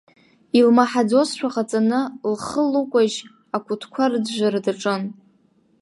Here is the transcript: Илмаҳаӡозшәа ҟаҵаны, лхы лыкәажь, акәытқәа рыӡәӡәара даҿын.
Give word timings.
Илмаҳаӡозшәа 0.59 1.49
ҟаҵаны, 1.53 1.99
лхы 2.33 2.61
лыкәажь, 2.71 3.17
акәытқәа 3.55 4.05
рыӡәӡәара 4.11 4.59
даҿын. 4.65 5.03